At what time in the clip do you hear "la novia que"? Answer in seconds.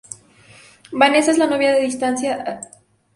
1.41-1.83